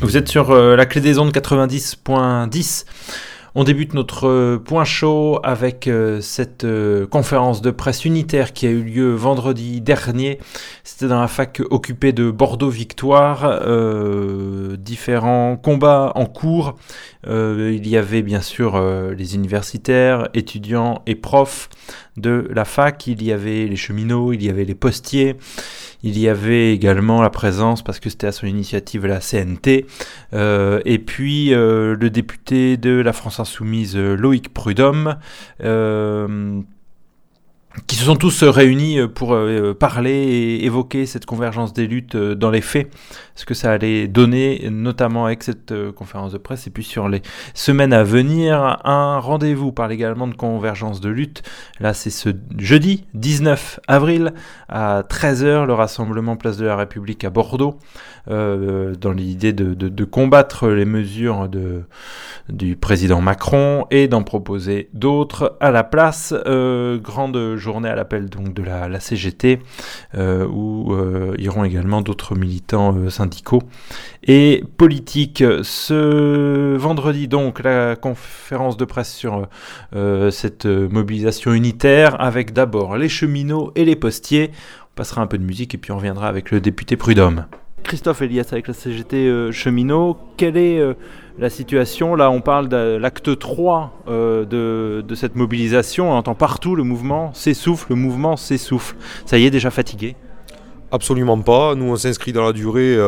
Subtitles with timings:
[0.00, 2.84] Vous êtes sur euh, la clé des ondes 90.10.
[3.56, 6.64] On débute notre euh, point chaud avec euh, cette
[7.10, 10.38] conférence de presse unitaire qui a eu lieu vendredi dernier.
[10.84, 13.60] C'était dans la fac occupée de Bordeaux-Victoire.
[14.78, 16.76] différents combats en cours.
[17.26, 18.80] il y avait bien sûr
[19.10, 21.70] les universitaires, étudiants et profs
[22.16, 23.08] de la fac.
[23.08, 25.36] Il y avait les cheminots, il y avait les postiers.
[26.02, 29.86] Il y avait également la présence, parce que c'était à son initiative, la CNT,
[30.32, 35.16] euh, et puis euh, le député de la France Insoumise, Loïc Prudhomme
[37.86, 39.36] qui se sont tous réunis pour
[39.78, 42.90] parler et évoquer cette convergence des luttes dans les faits,
[43.34, 47.22] ce que ça allait donner, notamment avec cette conférence de presse, et puis sur les
[47.54, 51.42] semaines à venir, un rendez-vous parle également de convergence de lutte.
[51.80, 54.32] Là, c'est ce jeudi 19 avril
[54.68, 57.78] à 13h, le rassemblement Place de la République à Bordeaux,
[58.30, 61.48] euh, dans l'idée de, combattre les mesures
[62.48, 66.34] du président Macron et d'en proposer d'autres à la place.
[66.46, 69.60] Euh, grande journée à l'appel donc de la, la CGT,
[70.14, 70.94] euh, où
[71.38, 73.62] iront également d'autres militants syndicaux
[74.24, 75.44] et politiques.
[75.62, 79.48] Ce vendredi donc la conférence de presse sur
[80.30, 84.50] cette mobilisation unitaire avec d'abord les cheminots et les postiers.
[84.84, 87.46] On passera un peu de musique et puis on reviendra avec le député Prudhomme.
[87.88, 90.92] Christophe Elias avec la CGT euh, cheminot, quelle est euh,
[91.38, 92.14] la situation?
[92.16, 94.44] Là, on parle de l'acte 3 euh,
[95.02, 96.12] de, cette mobilisation.
[96.12, 98.94] On entend partout le mouvement s'essouffle, le mouvement s'essouffle.
[99.24, 100.16] Ça y est, déjà fatigué?
[100.92, 101.74] Absolument pas.
[101.76, 102.98] Nous, on s'inscrit dans la durée.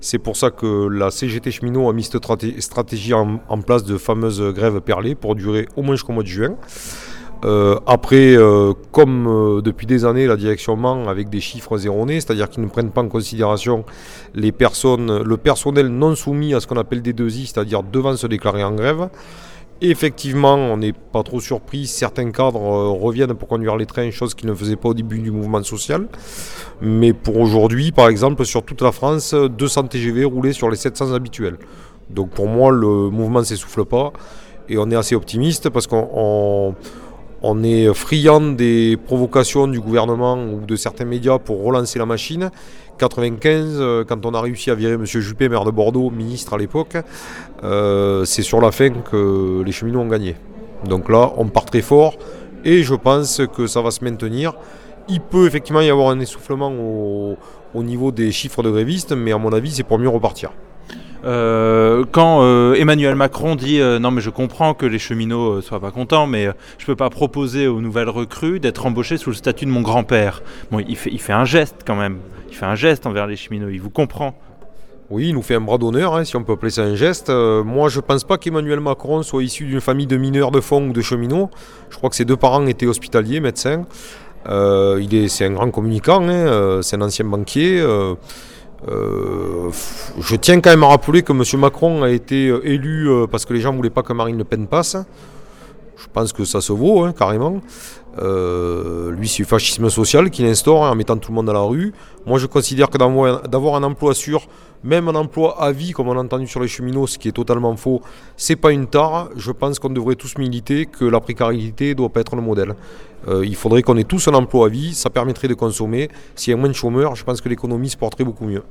[0.00, 2.22] c'est pour ça que la CGT cheminot a mis cette
[2.60, 6.28] stratégie en, en place de fameuses grèves perlées pour durer au moins jusqu'au mois de
[6.28, 6.54] juin.
[7.44, 12.20] Euh, après, euh, comme euh, depuis des années, la direction ment avec des chiffres erronés,
[12.20, 13.84] c'est-à-dire qu'ils ne prennent pas en considération
[14.34, 18.26] les personnes, le personnel non soumis à ce qu'on appelle des 2I, c'est-à-dire devant se
[18.26, 19.08] déclarer en grève.
[19.82, 22.60] effectivement, on n'est pas trop surpris, certains cadres
[22.92, 26.06] reviennent pour conduire les trains, chose qu'ils ne faisaient pas au début du mouvement social.
[26.80, 31.12] Mais pour aujourd'hui, par exemple, sur toute la France, 200 TGV roulaient sur les 700
[31.12, 31.58] habituels.
[32.08, 34.12] Donc pour moi, le mouvement ne s'essouffle pas
[34.68, 36.74] et on est assez optimiste parce qu'on
[37.46, 42.50] on est friand des provocations du gouvernement ou de certains médias pour relancer la machine.
[42.96, 45.04] 95, euh, quand on a réussi à virer M.
[45.04, 46.96] Juppé, maire de Bordeaux, ministre à l'époque,
[47.62, 50.36] euh, c'est sur la fin que les cheminots ont gagné.
[50.88, 52.14] Donc là, on part très fort
[52.64, 54.54] et je pense que ça va se maintenir.
[55.10, 56.72] Il peut effectivement y avoir un essoufflement
[57.74, 60.50] au niveau des chiffres de grévistes, mais à mon avis, c'est pour mieux repartir.
[61.24, 65.80] Euh, quand euh, Emmanuel Macron dit euh, non mais je comprends que les cheminots soient
[65.80, 69.64] pas contents mais je peux pas proposer aux nouvelles recrues d'être embauchés sous le statut
[69.64, 70.42] de mon grand-père.
[70.70, 72.18] Bon, il fait, il fait un geste quand même.
[72.50, 73.68] Il fait un geste envers les cheminots.
[73.70, 74.34] Il vous comprend.
[75.10, 77.28] Oui, il nous fait un bras d'honneur, hein, si on peut appeler ça un geste.
[77.30, 80.88] moi, je ne pense pas qu'Emmanuel Macron soit issu d'une famille de mineurs de fond
[80.88, 81.50] ou de cheminots.
[81.90, 83.84] Je crois que ses deux parents étaient hospitaliers, médecins.
[84.48, 87.84] il est, c'est un grand communicant, hein, c'est un ancien banquier.
[88.88, 89.70] Euh,
[90.20, 91.60] je tiens quand même à rappeler que M.
[91.60, 94.36] Macron a été euh, élu euh, parce que les gens ne voulaient pas que Marine
[94.36, 94.96] Le Pen passe.
[95.96, 97.60] Je pense que ça se vaut, hein, carrément.
[98.18, 101.60] Lui, c'est le fascisme social qu'il instaure hein, en mettant tout le monde dans la
[101.60, 101.92] rue.
[102.26, 104.46] Moi, je considère que d'avoir un emploi sûr,
[104.82, 107.32] même un emploi à vie, comme on a entendu sur les cheminots, ce qui est
[107.32, 108.02] totalement faux,
[108.36, 109.30] c'est pas une tare.
[109.36, 112.74] Je pense qu'on devrait tous militer que la précarité doit pas être le modèle.
[113.28, 116.08] il faudrait qu'on ait tous un emploi à vie, ça permettrait de consommer.
[116.34, 118.62] S'il y a moins de chômeurs, je pense que l'économie se porterait beaucoup mieux.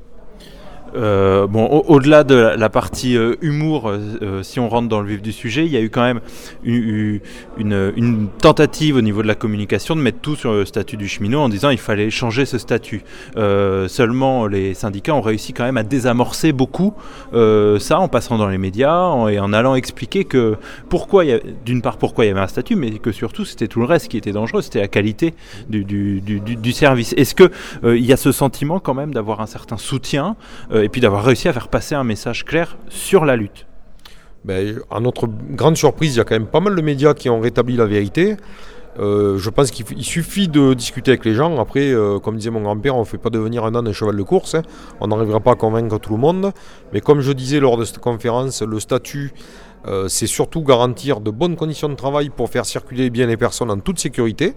[0.96, 5.22] Euh, bon, au-delà de la, partie euh, humour, euh, si on rentre dans le vif
[5.22, 6.20] du sujet, il y a eu quand même
[6.62, 7.20] une,
[8.40, 11.48] tentative au niveau de la communication de mettre tout sur le statut du cheminot en
[11.48, 13.02] disant il fallait changer ce statut.
[13.34, 16.94] seulement, les syndicats ont réussi quand même à désamorcer beaucoup
[17.32, 20.56] ça en passant dans les médias et en allant expliquer que
[20.88, 21.24] pourquoi,
[21.64, 24.08] d'une part, pourquoi il y avait un statut, mais que surtout c'était tout le reste
[24.08, 25.34] qui était dangereux, c'était la qualité
[25.68, 27.14] du, du service.
[27.16, 27.50] Est-ce que
[27.84, 30.36] il y a ce sentiment quand même d'avoir un certain soutien
[30.84, 33.66] et puis d'avoir réussi à faire passer un message clair sur la lutte.
[34.44, 37.30] Ben, à notre grande surprise, il y a quand même pas mal de médias qui
[37.30, 38.36] ont rétabli la vérité.
[38.98, 41.58] Euh, je pense qu'il suffit de discuter avec les gens.
[41.58, 44.14] Après, euh, comme disait mon grand-père, on ne fait pas devenir un âne un cheval
[44.14, 44.56] de course.
[44.56, 44.62] Hein.
[45.00, 46.52] On n'arrivera pas à convaincre tout le monde.
[46.92, 49.32] Mais comme je disais lors de cette conférence, le statut,
[49.86, 53.70] euh, c'est surtout garantir de bonnes conditions de travail pour faire circuler bien les personnes
[53.70, 54.54] en toute sécurité.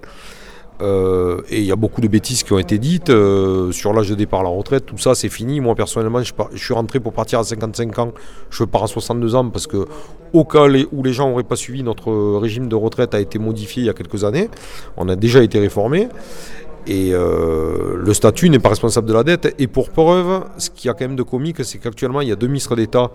[0.81, 4.09] Euh, et il y a beaucoup de bêtises qui ont été dites euh, sur l'âge
[4.09, 5.59] de départ à la retraite, tout ça c'est fini.
[5.59, 8.13] Moi personnellement, je, suis rentré pour partir à 55 ans,
[8.51, 9.87] je pars à 62 ans parce que
[10.33, 13.83] au cas où les gens n'auraient pas suivi, notre régime de retraite a été modifié
[13.83, 14.49] il y a quelques années.
[14.97, 16.09] On a déjà été réformé.
[16.85, 19.55] Et le statut n'est pas responsable de la dette.
[19.57, 22.31] Et pour preuve, ce qui y a quand même de comique, c'est qu'actuellement, il y
[22.31, 23.11] a deux ministres d'État,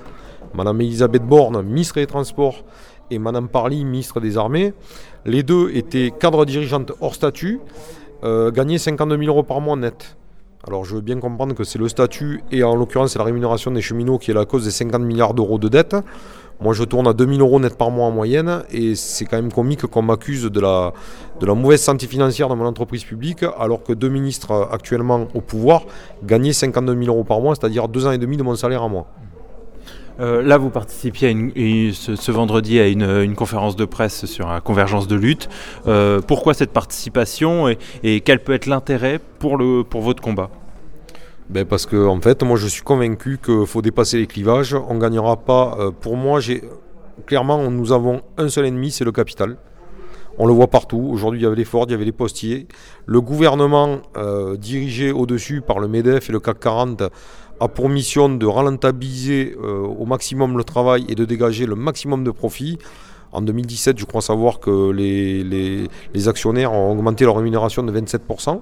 [0.55, 2.65] Madame Elisabeth Borne, ministre des Transports,
[3.11, 4.73] et Madame Parly, ministre des Armées.
[5.25, 7.61] Les deux étaient cadres dirigeantes hors statut,
[8.23, 10.17] gagnaient 52 000 euros par mois net.
[10.67, 13.73] Alors je veux bien comprendre que c'est le statut et en l'occurrence c'est la rémunération
[13.73, 15.97] des cheminots qui est la cause des 50 milliards d'euros de dette.
[16.61, 19.53] Moi je tourne à 2000 euros net par mois en moyenne et c'est quand même
[19.53, 20.93] comique qu'on m'accuse de la,
[21.41, 25.41] de la mauvaise santé financière de mon entreprise publique alors que deux ministres actuellement au
[25.41, 25.83] pouvoir
[26.23, 28.89] gagnaient 52 000 euros par mois, c'est-à-dire deux ans et demi de mon salaire à
[28.89, 29.09] moi.
[30.21, 31.33] Euh, là, vous participiez
[31.93, 35.49] ce, vendredi à une, conférence de presse sur la convergence de lutte.
[35.87, 37.69] Euh, pourquoi cette participation
[38.03, 40.51] et, quel peut être l'intérêt pour, pour votre combat?
[41.49, 44.75] Ben Parce que, en fait, moi je suis convaincu qu'il faut dépasser les clivages.
[44.75, 45.77] On ne gagnera pas.
[45.79, 46.41] Euh, pour moi,
[47.27, 49.57] clairement, nous avons un seul ennemi c'est le capital.
[50.39, 51.09] On le voit partout.
[51.11, 52.67] Aujourd'hui, il y avait les Ford, il y avait les postiers.
[53.07, 54.01] Le gouvernement,
[54.59, 57.03] dirigé au-dessus par le MEDEF et le CAC 40,
[57.63, 62.25] a pour mission de ralentabiliser euh, au maximum le travail et de dégager le maximum
[62.25, 62.77] de profit.
[63.31, 65.45] En 2017, je crois savoir que les,
[66.13, 68.61] les, actionnaires ont augmenté leur rémunération de 27%.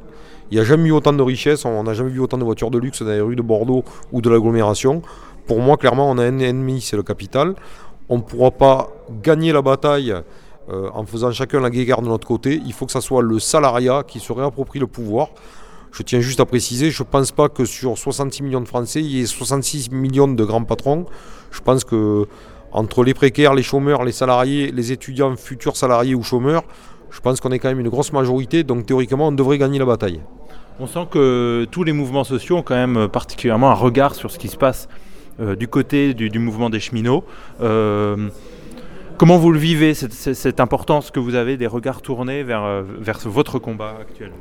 [0.51, 2.71] Il n'y a jamais eu autant de richesses, on n'a jamais vu autant de voitures
[2.71, 5.03] de luxe dans les rues de Bordeaux ou de l'agglomération.
[5.47, 7.55] Pour moi, clairement, on a un ennemi, c'est le capital.
[8.09, 8.91] On ne pourra pas
[9.23, 10.15] gagner la bataille
[10.71, 12.61] euh, en faisant chacun la guéguerre de notre côté.
[12.65, 15.29] Il faut que ce soit le salariat qui se réapproprie le pouvoir.
[15.93, 19.01] Je tiens juste à préciser, je ne pense pas que sur 66 millions de Français,
[19.01, 21.07] il y ait 66 millions de grands patrons.
[21.51, 22.27] Je pense que
[22.73, 26.63] entre les précaires, les chômeurs, les salariés, les étudiants, futurs salariés ou chômeurs,
[27.11, 29.85] je pense qu'on est quand même une grosse majorité, donc théoriquement on devrait gagner la
[29.85, 30.21] bataille.
[30.79, 34.39] On sent que tous les mouvements sociaux ont quand même particulièrement un regard sur ce
[34.39, 34.89] qui se passe
[35.41, 37.25] euh, du côté du, mouvement des cheminots.
[37.63, 38.29] Euh,
[39.21, 43.19] comment vous le vivez, cette, importance que vous avez des regards tournés vers, euh, vers
[43.27, 44.33] votre combat actuel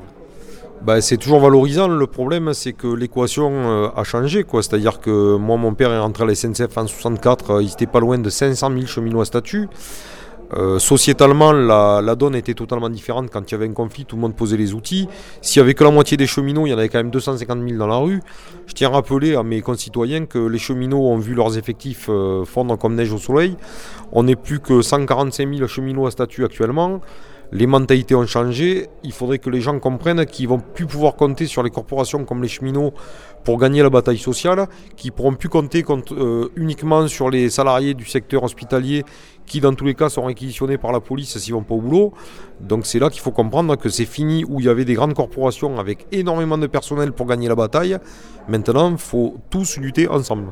[0.82, 1.90] bah, c'est toujours valorisant.
[1.90, 4.46] Le problème, c'est que l'équation euh, a changé.
[4.50, 7.88] C'est-à-dire que moi, mon père est rentré à la SNCF en 64, euh, il était
[7.88, 9.68] pas loin de 500 000 cheminots à statut.
[10.54, 13.30] Euh, sociétalement, la, donne était totalement différente.
[13.32, 15.08] Quand il y avait un conflit, tout le monde posait les outils.
[15.42, 17.68] S'il n'y avait que la moitié des cheminots, il y en avait quand même 250
[17.68, 18.22] 000 dans la rue.
[18.66, 22.10] Je tiens à rappeler à mes concitoyens que les cheminots ont vu leurs effectifs
[22.46, 23.56] fondre comme neige au soleil.
[24.12, 27.02] On n'est plus que 145 000 cheminots à statut actuellement
[27.52, 28.88] les mentalités ont changé.
[29.04, 32.42] Il faudrait que les gens comprennent qu'ils vont plus pouvoir compter sur les corporations comme
[32.42, 32.94] les cheminots
[33.44, 38.06] pour gagner la bataille sociale, qu'ils pourront plus compter euh, uniquement sur les salariés du
[38.06, 39.04] secteur hospitalier
[39.50, 42.14] qui dans tous les cas seront réquisitionnés par la police s'ils vont pas au boulot.
[42.62, 45.16] Donc c'est là qu'il faut comprendre que c'est fini où il y avait des grandes
[45.16, 47.98] corporations avec énormément de personnel pour gagner la bataille.
[48.48, 50.52] Maintenant, il faut tous lutter ensemble.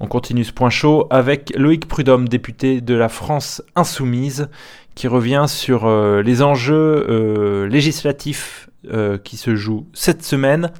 [0.00, 4.48] On continue ce point chaud avec Loïc Prudhomme, député de la France Insoumise,
[4.96, 10.72] qui revient sur euh, les enjeux euh, législatifs euh, qui se jouent cette semaine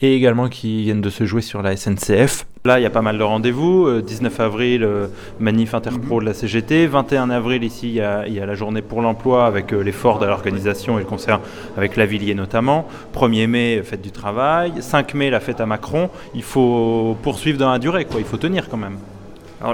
[0.00, 2.46] et également qui viennent de se jouer sur la SNCF.
[2.76, 4.00] Il y a pas mal de rendez-vous.
[4.00, 4.88] 19 avril,
[5.40, 6.86] manif interpro de la CGT.
[6.86, 11.02] 21 avril, ici, il y a, la journée pour l'emploi avec l'effort de l'organisation et
[11.02, 11.40] le concert
[11.76, 12.86] avec Lavillier notamment.
[13.14, 14.72] 1er mai, fête du travail.
[14.80, 16.10] 5 mai, la fête à Macron.
[16.34, 18.20] Il faut poursuivre dans la durée, quoi.
[18.20, 18.98] il faut tenir quand même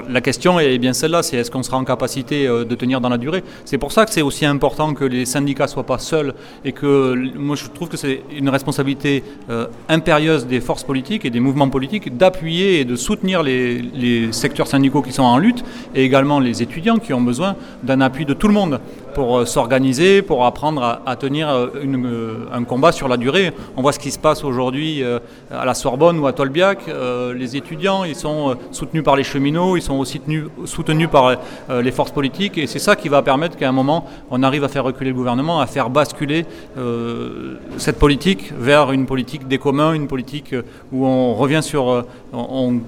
[0.09, 3.09] la question est bien celle-là, c'est est-ce qu'on sera en capacité euh, de tenir dans
[3.09, 3.43] la durée?
[3.65, 6.33] C'est pour ça que c'est aussi important que les syndicats ne soient pas seuls
[6.63, 11.29] et que moi je trouve que c'est une responsabilité euh, impérieuse des forces politiques et
[11.29, 13.75] des mouvements politiques d'appuyer et de soutenir les,
[14.31, 18.25] secteurs syndicaux qui sont en lutte et également les étudiants qui ont besoin d'un appui
[18.25, 18.79] de tout le monde
[19.13, 21.47] pour euh, s'organiser, pour apprendre à, tenir
[22.51, 23.53] un combat sur la durée.
[23.77, 25.01] On voit ce qui se passe aujourd'hui
[25.49, 26.79] à la Sorbonne ou à Tolbiac.
[27.33, 30.21] les étudiants, ils sont soutenus par les cheminots ils sont aussi
[30.65, 31.27] soutenus par
[31.69, 34.63] euh, les forces politiques, et c'est ça qui va permettre qu'à un moment, on arrive
[34.63, 36.45] à faire reculer le gouvernement, à faire basculer
[36.77, 40.55] euh, cette politique vers une politique des communs, une politique
[40.91, 41.89] où on revient sur...
[41.89, 42.03] Euh,
[42.33, 42.79] on,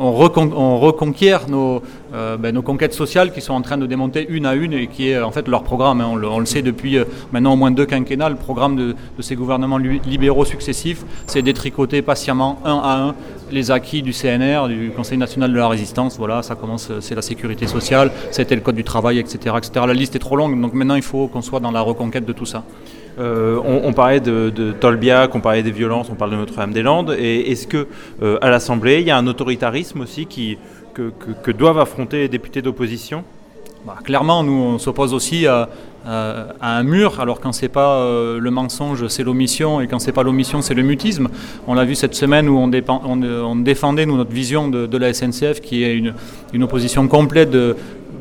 [0.00, 1.82] reconquiert nos,
[2.14, 4.86] euh, ben, nos, conquêtes sociales qui sont en train de démonter une à une et
[4.86, 6.00] qui est en fait leur programme.
[6.00, 6.08] Hein.
[6.10, 9.78] On, le, sait depuis euh, maintenant au moins deux quinquennats, le programme de, ces gouvernements
[9.78, 13.14] libéraux successifs, c'est détricoter patiemment un à un
[13.50, 16.18] les acquis du CNR, du Conseil national de la résistance.
[16.18, 19.86] Voilà, ça commence, c'est la sécurité sociale, c'était le code du travail, etc., etc.
[19.86, 22.32] La liste est trop longue, donc maintenant il faut qu'on soit dans la reconquête de
[22.32, 22.64] tout ça.
[23.18, 27.16] Euh, on, parlait de, Tolbiac, on parlait des violences, on parle de Notre-Dame-des-Landes.
[27.18, 27.88] Et est-ce que
[28.22, 30.56] euh, à l'Assemblée, il y a un autoritarisme aussi qui,
[31.42, 33.24] que, doivent affronter les députés d'opposition
[33.86, 35.68] bah, Clairement, nous, on s'oppose aussi à,
[36.04, 37.20] un mur.
[37.20, 40.72] Alors quand c'est pas euh, le mensonge, c'est l'omission, et quand c'est pas l'omission, c'est
[40.72, 41.28] le mutisme.
[41.66, 45.82] On l'a vu cette semaine où on, défendait nous, notre vision de, la SNCF, qui
[45.84, 46.14] est une,
[46.54, 47.76] une opposition complète de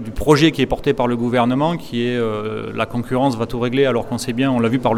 [0.08, 2.18] du projet qui est porté par le gouvernement, qui est
[2.74, 4.94] la concurrence va tout régler, alors qu'on sait bien, on l'a vu par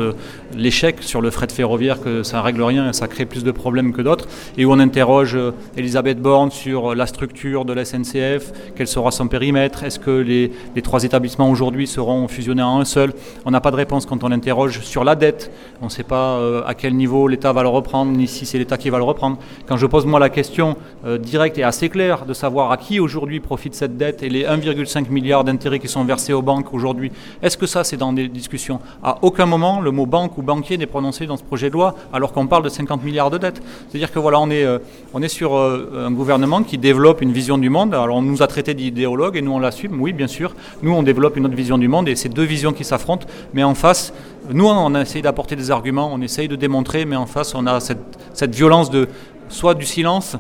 [0.56, 3.92] l'échec sur le fret ferroviaire, que ça règle rien et ça crée plus de problèmes
[3.92, 5.36] que d'autres, et où on interroge
[5.76, 10.52] Elisabeth Borne sur la structure de la SNCF, quel sera son périmètre, est-ce que les,
[10.76, 13.12] les trois établissements aujourd'hui seront fusionnés en un seul?
[13.46, 15.52] On n'a pas de réponse quand on interroge sur la dette.
[15.82, 18.58] On ne sait pas euh, à quel niveau l'État va le reprendre, ni si c'est
[18.58, 19.38] l'État qui va le reprendre.
[19.66, 23.00] Quand je pose moi la question euh, directe et assez claire de savoir à qui
[23.00, 27.12] aujourd'hui profite cette dette et les 1,5 milliard d'intérêts qui sont versés aux banques aujourd'hui,
[27.42, 28.80] est-ce que ça c'est dans des discussions?
[29.04, 31.96] À aucun moment le mot banque ou banquier n'est prononcé dans ce projet de loi
[32.12, 33.62] alors qu'on parle de 50 milliards de dettes.
[33.90, 34.80] C'est-à-dire que voilà, on est, euh,
[35.14, 37.94] on est sur un gouvernement qui développe une vision du monde.
[37.94, 40.56] Alors on nous a traité d'idéologue et nous on l'assume, oui bien sûr.
[40.82, 43.64] Nous on développe une autre vision du monde et c'est deux visions qui s'affrontent, mais
[43.64, 44.14] en face,
[44.52, 47.80] nous on essaye d'apporter des arguments, on essaye de démontrer, mais en face on a
[47.80, 49.08] cette, violence de
[49.50, 50.36] soit du silence,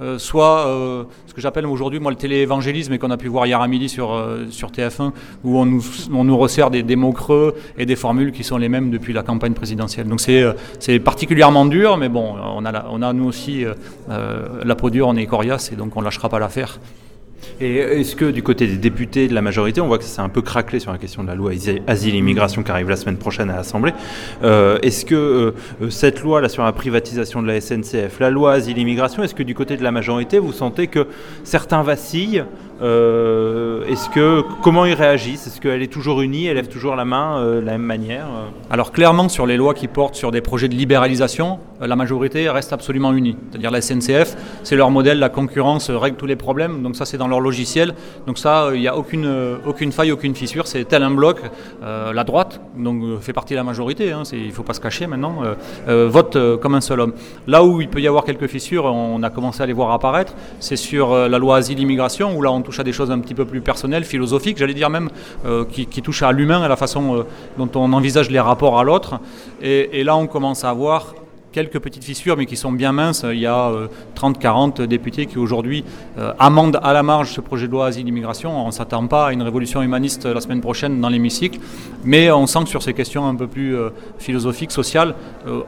[0.00, 3.46] euh, soit euh, ce que j'appelle aujourd'hui moi le téléévangélisme et qu'on a pu voir
[3.46, 5.12] hier à midi sur, euh, sur TF1
[5.44, 5.82] où on nous,
[6.12, 9.52] on resserre des, mots creux et des formules qui sont les mêmes depuis la campagne
[9.52, 10.08] présidentielle.
[10.08, 13.64] Donc c'est particulièrement dur, mais bon, on a, on a nous aussi
[14.08, 16.78] la peau dure, on est coriace et donc on lâchera pas l'affaire.
[17.60, 20.28] Et est-ce que du côté des députés de la majorité, on voit que c'est un
[20.28, 21.52] peu craquelé sur la question de la loi
[21.86, 23.92] asile-immigration qui arrive la semaine prochaine à l'Assemblée,
[24.42, 28.52] euh, est-ce que euh, cette loi là sur la privatisation de la SNCF, la loi
[28.54, 31.06] asile-immigration, est-ce que du côté de la majorité, vous sentez que
[31.44, 32.44] certains vacillent
[32.82, 35.46] euh, Est-ce que comment ils réagissent?
[35.46, 38.26] Est-ce qu'elle est toujours unie Elle lève toujours la main de la même manière
[38.70, 42.72] Alors clairement sur les lois qui portent sur des projets de libéralisation, la majorité reste
[42.72, 43.36] absolument unie.
[43.50, 46.82] C'est-à-dire la SNCF, c'est leur modèle, la concurrence règle tous les problèmes.
[46.82, 47.94] Donc ça c'est dans leur logiciel.
[48.26, 50.66] Donc ça, il n'y a aucune, euh, aucune faille, aucune fissure.
[50.66, 51.40] C'est tel un bloc.
[51.82, 54.74] Euh, la droite, donc euh, fait partie de la majorité, hein, il ne faut pas
[54.74, 55.42] se cacher maintenant,
[55.86, 57.12] vote comme un seul homme.
[57.46, 60.34] Là où il peut y avoir quelques fissures, on a commencé à les voir apparaître,
[60.60, 63.44] c'est sur la loi asile-immigration, où là on touche à des choses un petit peu
[63.44, 65.10] plus personnelles, philosophiques, j'allais dire même,
[65.70, 67.24] qui, qui touchent à l'humain, à la façon
[67.58, 69.20] dont on envisage les rapports à l'autre.
[69.62, 71.14] Et, là on commence à voir
[71.52, 73.24] quelques petites fissures, mais qui sont bien minces.
[73.30, 73.70] Il y a
[74.16, 75.84] 30-40 euh, députés qui aujourd'hui
[76.18, 78.50] euh, amendent à la marge ce projet de loi asile-immigration.
[78.50, 81.60] On ne s'attend pas à une révolution humaniste la semaine prochaine dans l'hémicycle,
[82.02, 85.14] mais on sent que sur ces questions un peu plus euh, philosophiques, sociales,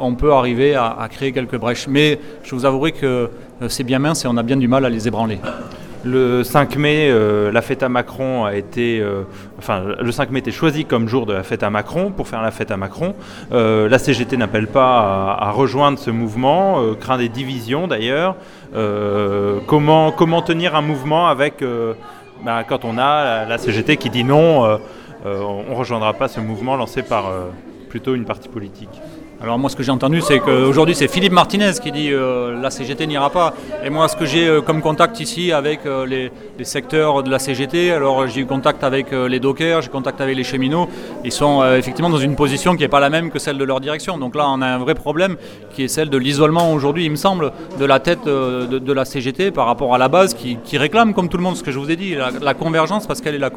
[0.00, 1.86] on peut arriver à créer quelques brèches.
[1.86, 3.30] Mais je vous avouerai que
[3.68, 5.38] c'est bien mince et on a bien du mal à les ébranler.
[6.06, 9.22] Le 5 mai, euh, la fête à Macron a été, euh,
[9.58, 12.42] enfin, le 5 mai était choisi comme jour de la fête à Macron pour faire
[12.42, 13.16] la fête à Macron.
[13.50, 18.36] Euh, la CGT n'appelle pas à, rejoindre ce mouvement, craint des divisions d'ailleurs.
[19.66, 21.64] comment, tenir un mouvement avec,
[22.44, 24.78] bah, quand on a la, CGT qui dit non,
[25.24, 27.24] on ne rejoindra pas ce mouvement lancé par
[27.88, 29.00] plutôt une partie politique?
[29.42, 32.70] Alors moi ce que j'ai entendu c'est qu'aujourd'hui c'est Philippe Martinez qui dit euh, la
[32.70, 33.52] CGT n'ira pas.
[33.84, 36.30] Et moi ce que j'ai euh, comme contact ici avec euh, les,
[36.64, 40.42] secteurs de la CGT, alors j'ai eu contact avec les dockers, j'ai contact avec les
[40.42, 40.88] cheminots,
[41.22, 43.80] ils sont effectivement dans une position qui n'est pas la même que celle de leur
[43.80, 44.16] direction.
[44.16, 45.36] Donc là on a un vrai problème
[45.74, 49.50] qui est celle de l'isolement aujourd'hui il me semble de la tête de, la CGT
[49.50, 51.90] par rapport à la base qui, réclame comme tout le monde ce que je vous
[51.90, 53.50] ai dit, la, convergence parce qu'elle est la,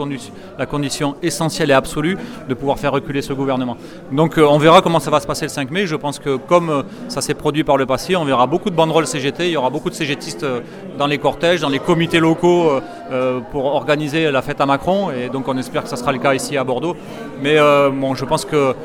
[0.65, 2.17] condition essentielle et absolue
[2.49, 3.77] de pouvoir faire reculer ce gouvernement.
[4.11, 6.69] Donc on verra comment ça va se passer le 5 mais Je pense que comme
[6.69, 9.57] euh, ça s'est produit par le passé, on verra beaucoup de banderoles CGT, il y
[9.57, 10.61] aura beaucoup de CGTistes euh,
[10.97, 12.69] dans les cortèges, dans les comités locaux
[13.11, 15.11] euh, pour organiser la fête à Macron.
[15.11, 16.95] Et donc on espère que ça sera le cas ici à Bordeaux.
[17.41, 17.57] Mais
[17.91, 18.75] bon, je pense que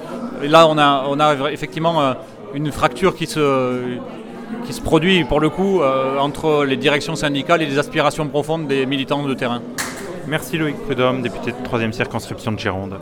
[0.43, 2.15] là, on a, effectivement
[2.55, 3.99] une fracture qui se
[4.65, 5.81] qui se produit pour le coup
[6.21, 9.61] entre les directions syndicales et les aspirations profondes des militants de terrain.
[10.27, 12.99] Merci Loïc Prudhomme, député de 3e circonscription de Gironde.